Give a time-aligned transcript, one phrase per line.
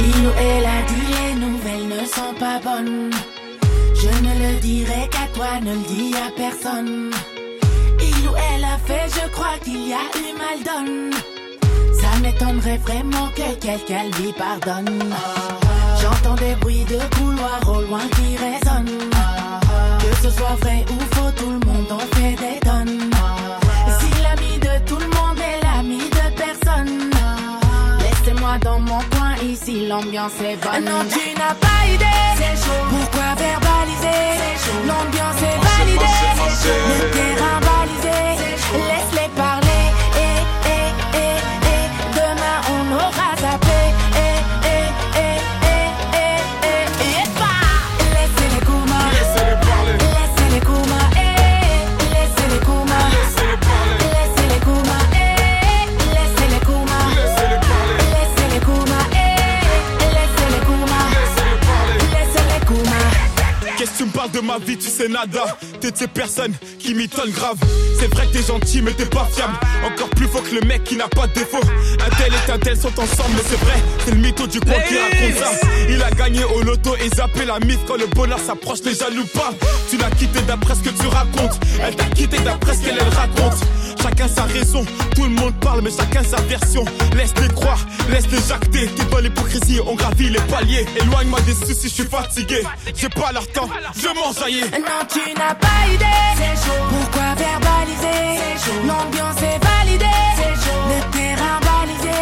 [0.00, 3.10] Il ou elle a dit les nouvelles ne sont pas bonnes.
[3.94, 7.10] Je ne le dirai qu'à toi, ne le dis à personne.
[8.00, 11.12] Il ou elle a fait, je crois qu'il y a eu mal donne.
[12.00, 15.14] Ça m'étonnerait vraiment que quelqu'un lui pardonne.
[16.00, 19.10] J'entends des bruits de couloir au loin qui résonnent.
[20.00, 21.11] Que ce soit vrai ou faux,
[29.92, 30.84] l'ambiance est bonne.
[30.86, 32.06] Non, tu n'as pas idée.
[32.88, 34.22] Pourquoi verbaliser?
[34.86, 36.18] L'ambiance est validée.
[36.98, 38.18] Le terrain balisé.
[38.88, 39.61] Laisse-les parler.
[64.52, 65.44] Ma vie, tu sais nada.
[65.80, 67.56] T'es de ces personnes qui m'étonnent grave.
[67.98, 69.54] C'est vrai que t'es gentil mais t'es pas fiable.
[69.86, 71.60] Encore plus faux que le mec qui n'a pas de défaut.
[72.04, 74.74] Un tel et un tel sont ensemble mais c'est vrai C'est le mytho du coin
[74.88, 75.66] qui raconte ça.
[75.88, 79.26] Il a gagné au loto et zappé la mythe Quand le bonheur s'approche les jaloux
[79.32, 79.52] pas.
[79.88, 81.58] Tu l'as quitté d'après ce que tu racontes.
[81.82, 83.60] Elle t'a quitté d'après ce qu'elle elle raconte
[84.02, 86.84] Chacun sa raison, tout le monde parle mais chacun sa version
[87.16, 87.78] Laisse-les croire,
[88.10, 92.62] laisse-les jacter T'es dans l'hypocrisie, on gravit les paliers Éloigne-moi des soucis, je suis fatigué
[92.94, 96.04] J'ai pas leur temps, je m'en jaillis Non, tu n'as pas idée.
[96.90, 98.22] Pourquoi verbaliser?
[98.86, 100.04] L'ambiance est validée.
[100.88, 102.18] Le terrain balisé.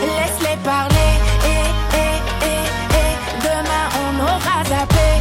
[0.00, 1.12] Laisse-les parler.
[1.44, 3.42] Eh, eh, eh, eh.
[3.42, 5.19] Demain, on aura zappé.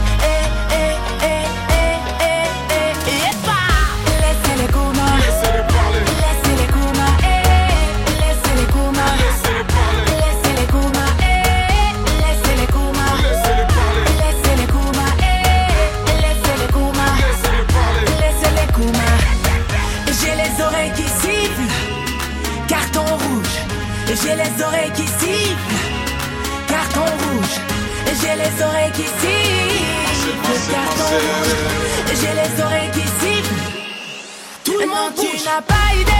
[31.10, 33.56] J'ai les oreilles qui sifflent.
[34.64, 36.19] Tout le monde tu n'as pas idée.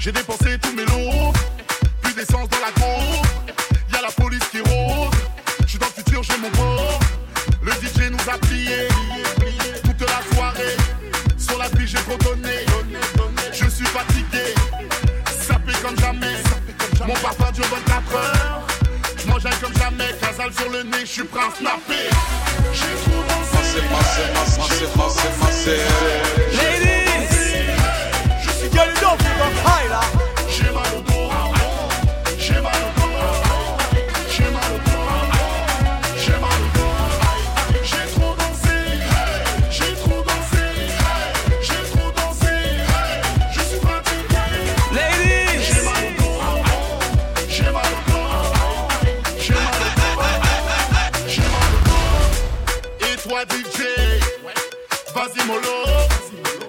[0.00, 1.32] J'ai dépensé tous mes lots,
[2.02, 3.26] plus d'essence dans la groupe,
[3.92, 5.14] y a la police qui rôde,
[5.62, 6.82] je suis dans le futur, j'ai mon beau,
[7.62, 8.88] le DJ nous a plié,
[9.84, 10.76] toute la soirée,
[11.38, 12.18] sur la pluie j'ai trop
[13.52, 14.54] je suis fatigué,
[15.46, 16.42] sapé comme jamais,
[17.06, 18.66] mon parfum dure 24 heures,
[19.16, 21.76] je mangeais comme jamais, casal sur le nez, je suis prêt à.
[22.72, 23.31] J'ai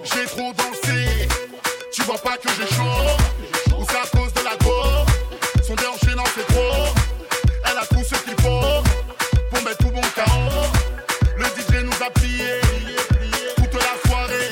[0.04, 1.28] J'ai trop dansé.
[1.92, 3.78] Tu vois pas que j'ai chaud.
[3.78, 5.06] Ou c'est à cause de la go.
[5.66, 6.88] Son déhanché non c'est trop.
[7.66, 8.84] Elle a tout ce qu'il faut
[9.52, 10.22] Pour mettre tout bon KO
[11.38, 12.62] Le DJ nous a plié
[13.58, 14.50] Toute la soirée.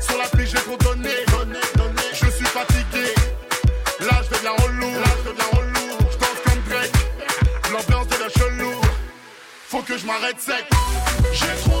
[0.00, 1.10] Sur la pluie j'ai trop donné.
[2.12, 3.14] Je suis fatigué.
[4.00, 4.90] Là je deviens relou.
[6.10, 6.92] Je danse comme Drake.
[7.70, 8.80] L'ambiance devient chelou.
[9.68, 10.64] Faut que je m'arrête sec.
[11.32, 11.79] J'ai trop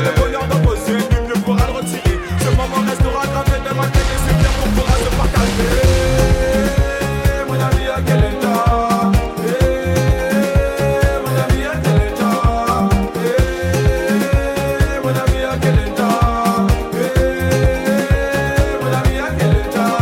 [0.00, 2.18] Le bonheur d'un bossu, il ne pourra le retirer.
[2.40, 5.68] Ce moment restera traité de ma tête et super qu'on fera se partager.
[7.24, 8.64] Eh, mon ami à quel état?
[9.44, 9.50] Eh,
[11.24, 12.36] mon ami à quel état?
[13.16, 16.16] Eh, mon ami à quel état?
[18.82, 19.92] Mon ami à quel état?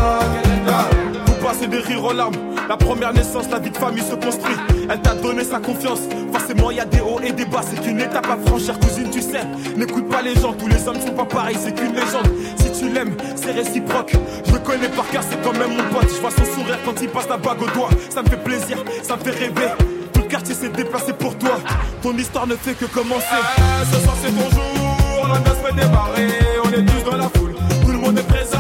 [1.26, 2.37] Vous passez des rires en larmes,
[2.69, 4.56] la première naissance, la vie de famille se construit.
[4.88, 6.00] Elle t'a donné sa confiance.
[6.32, 7.60] Forcément, y a des hauts et des bas.
[7.68, 9.42] C'est qu'une étape à franchir, cousine, tu sais.
[9.76, 11.56] N'écoute pas les gens, tous les hommes sont pas pareils.
[11.60, 12.30] C'est qu'une légende.
[12.56, 14.12] Si tu l'aimes, c'est réciproque.
[14.46, 16.08] Je le connais par cœur, c'est quand même mon pote.
[16.14, 17.90] Je vois son sourire quand il passe la bague au doigt.
[18.10, 19.70] Ça me fait plaisir, ça me fait rêver.
[20.12, 21.58] Tout le quartier s'est déplacé pour toi.
[22.02, 23.26] Ton histoire ne fait que commencer.
[23.30, 26.28] Ah, ce soir c'est ton jour, la danse fait démarrer,
[26.64, 27.54] on est tous dans la foule,
[27.84, 28.56] tout le monde est présent,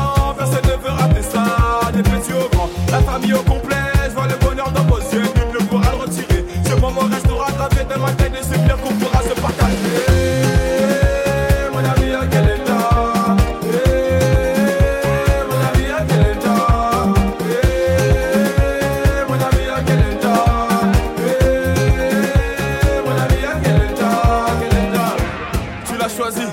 [26.30, 26.46] choisi,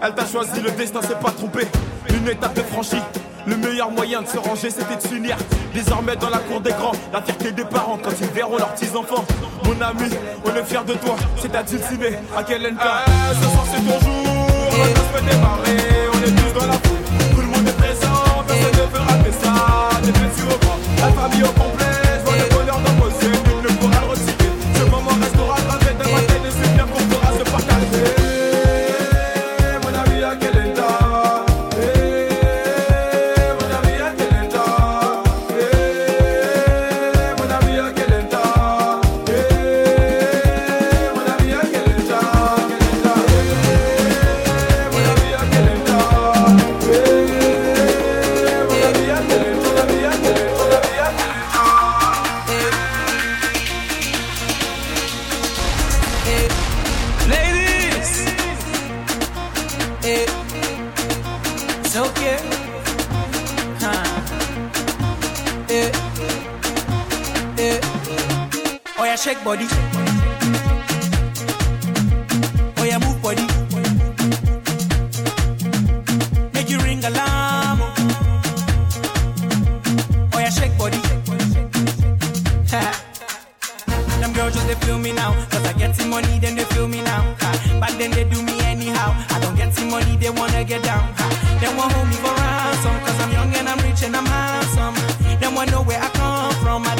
[0.00, 1.66] elle t'a choisi, le destin s'est pas trompé.
[2.08, 3.02] Une étape est franchie.
[3.46, 5.36] Le meilleur moyen de se ranger, c'était de s'unir.
[5.74, 9.24] Désormais, dans la cour des grands, la fierté des parents quand ils verront leurs petits-enfants.
[9.64, 10.08] Mon ami,
[10.46, 12.16] on est fiers de toi, c'est à dulcimer.
[12.34, 13.04] À quel Ah,
[13.34, 14.24] ce soir c'est ton jour,
[14.72, 18.44] la danse fait démarrer, on est tous dans la foule, tout le monde est présent,
[18.46, 21.73] personne ne veut rater ça, des petits au grand, la famille au complet,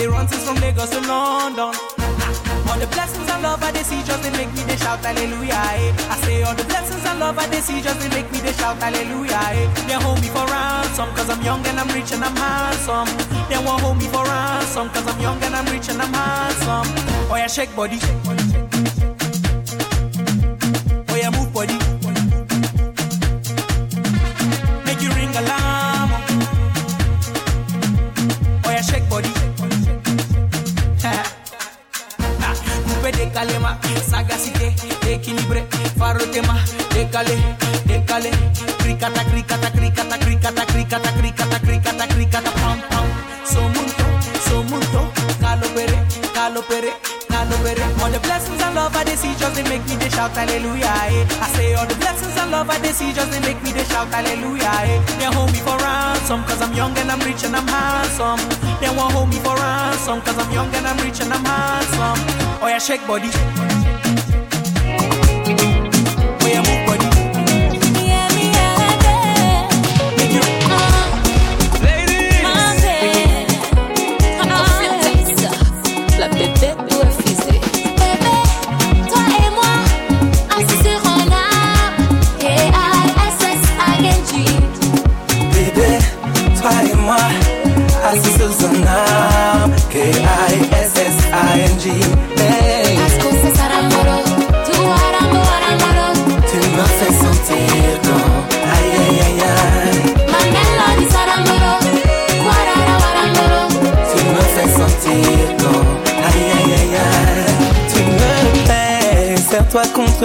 [0.05, 1.73] they run since from Lagos to London.
[2.69, 5.57] All the blessings and love I they see just they make me they shout hallelujah.
[5.81, 6.13] Eh.
[6.13, 8.53] I say all the blessings and love I they see just they make me they
[8.53, 9.41] shout hallelujah.
[9.57, 9.67] Eh.
[9.89, 13.09] They hold me for ransom cause I'm young and I'm rich and I'm handsome.
[13.49, 16.89] They want hold me for ransom cause I'm young and I'm rich and I'm handsome.
[17.31, 17.99] Oh yeah, shake body.
[18.03, 18.64] Oh
[49.05, 50.93] They see just they make me they shout hallelujah.
[51.13, 51.45] Eh.
[51.45, 53.85] I say all the blessings and love I they see just they make me they
[53.85, 54.73] shout hallelujah.
[54.89, 54.99] Eh.
[55.19, 58.41] They hold me for ransom cause I'm young and I'm rich and I'm handsome.
[58.81, 62.19] They won't hold me for ransom cause I'm young and I'm rich and I'm handsome.
[62.63, 63.74] Oh yeah, shake body.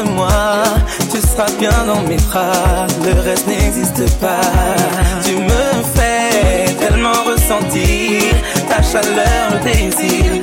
[0.04, 0.64] Moi.
[1.12, 2.88] Tu seras bien dans mes bras.
[3.04, 4.42] Le reste n'existe pas.
[5.24, 8.34] Tu me fais tellement ressentir
[8.70, 10.39] ta chaleur, le désir.